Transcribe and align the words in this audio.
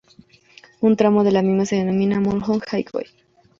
Un 0.79 0.95
tramo 0.97 1.23
de 1.23 1.31
la 1.31 1.43
misma 1.43 1.63
se 1.67 1.75
denomina 1.75 2.19
Mulholland 2.19 2.63
Highway. 2.71 3.05